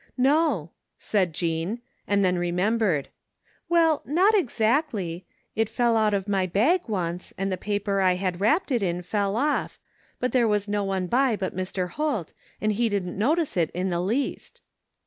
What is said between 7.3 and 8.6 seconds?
and the paper I had